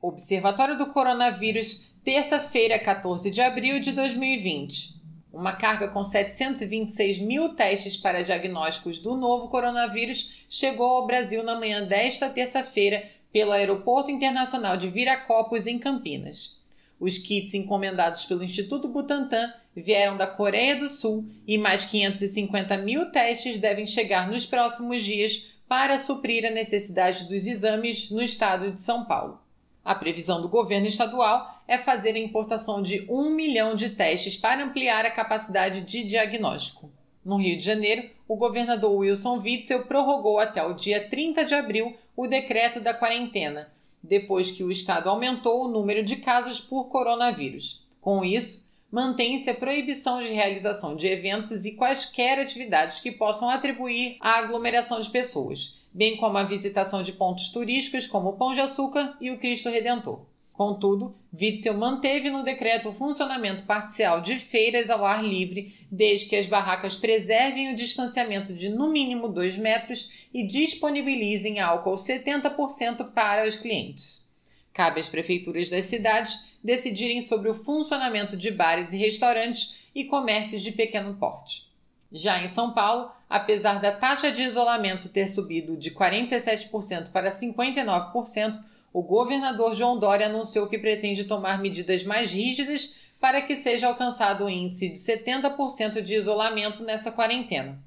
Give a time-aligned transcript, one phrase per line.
[0.00, 4.94] Observatório do Coronavírus, terça-feira, 14 de abril de 2020.
[5.32, 11.58] Uma carga com 726 mil testes para diagnósticos do novo coronavírus chegou ao Brasil na
[11.58, 16.62] manhã desta terça-feira pelo Aeroporto Internacional de Viracopos, em Campinas.
[17.00, 23.10] Os kits encomendados pelo Instituto Butantan vieram da Coreia do Sul e mais 550 mil
[23.10, 28.80] testes devem chegar nos próximos dias para suprir a necessidade dos exames no estado de
[28.80, 29.47] São Paulo.
[29.88, 34.62] A previsão do governo estadual é fazer a importação de um milhão de testes para
[34.62, 36.92] ampliar a capacidade de diagnóstico.
[37.24, 41.96] No Rio de Janeiro, o governador Wilson Witzel prorrogou até o dia 30 de abril
[42.14, 47.86] o decreto da quarentena, depois que o estado aumentou o número de casos por coronavírus.
[47.98, 54.18] Com isso, mantém-se a proibição de realização de eventos e quaisquer atividades que possam atribuir
[54.20, 58.60] à aglomeração de pessoas bem como a visitação de pontos turísticos como o Pão de
[58.60, 60.26] Açúcar e o Cristo Redentor.
[60.58, 66.34] Contudo, Witzel manteve no decreto o funcionamento parcial de feiras ao ar livre, desde que
[66.34, 73.46] as barracas preservem o distanciamento de no mínimo 2 metros e disponibilizem álcool 70% para
[73.46, 74.26] os clientes.
[74.72, 80.62] Cabe às prefeituras das cidades decidirem sobre o funcionamento de bares e restaurantes e comércios
[80.62, 81.68] de pequeno porte.
[82.10, 88.58] Já em São Paulo, apesar da taxa de isolamento ter subido de 47% para 59%,
[88.92, 94.44] o governador João Dória anunciou que pretende tomar medidas mais rígidas para que seja alcançado
[94.44, 97.78] o índice de 70% de isolamento nessa quarentena.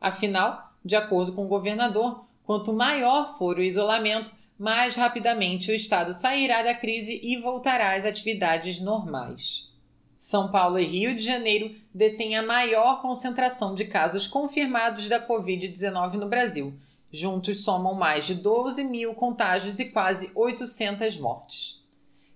[0.00, 6.12] Afinal, de acordo com o governador, quanto maior for o isolamento, mais rapidamente o Estado
[6.12, 9.69] sairá da crise e voltará às atividades normais.
[10.20, 16.12] São Paulo e Rio de Janeiro detêm a maior concentração de casos confirmados da Covid-19
[16.16, 16.74] no Brasil.
[17.10, 21.82] Juntos somam mais de 12 mil contágios e quase 800 mortes.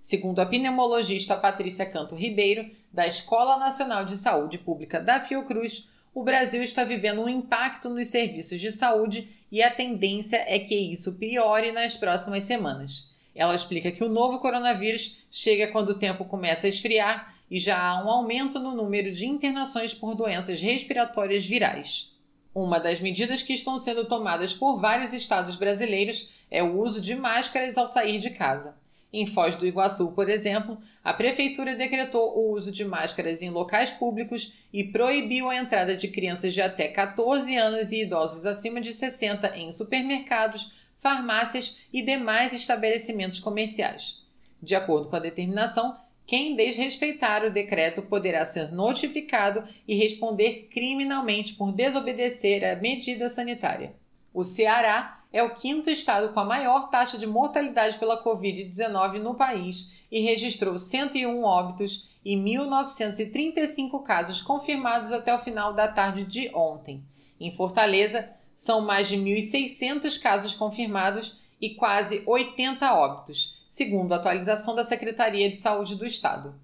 [0.00, 6.22] Segundo a pneumologista Patrícia Canto Ribeiro, da Escola Nacional de Saúde Pública da Fiocruz, o
[6.22, 11.18] Brasil está vivendo um impacto nos serviços de saúde e a tendência é que isso
[11.18, 13.10] piore nas próximas semanas.
[13.34, 17.80] Ela explica que o novo coronavírus chega quando o tempo começa a esfriar e já
[17.80, 22.14] há um aumento no número de internações por doenças respiratórias virais.
[22.54, 27.14] Uma das medidas que estão sendo tomadas por vários estados brasileiros é o uso de
[27.16, 28.76] máscaras ao sair de casa.
[29.12, 33.90] Em Foz do Iguaçu, por exemplo, a prefeitura decretou o uso de máscaras em locais
[33.90, 38.92] públicos e proibiu a entrada de crianças de até 14 anos e idosos acima de
[38.92, 44.24] 60 em supermercados, farmácias e demais estabelecimentos comerciais.
[44.60, 45.96] De acordo com a determinação,
[46.26, 53.94] quem desrespeitar o decreto poderá ser notificado e responder criminalmente por desobedecer a medida sanitária.
[54.32, 59.34] O Ceará é o quinto estado com a maior taxa de mortalidade pela Covid-19 no
[59.34, 66.50] país e registrou 101 óbitos e 1.935 casos confirmados até o final da tarde de
[66.54, 67.02] ontem.
[67.38, 74.72] Em Fortaleza, são mais de 1.600 casos confirmados e quase 80 óbitos, segundo a atualização
[74.72, 76.54] da Secretaria de Saúde do Estado.